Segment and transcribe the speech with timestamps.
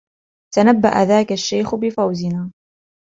[0.53, 2.51] تنبأ ذاك الشيخ بفوزنا.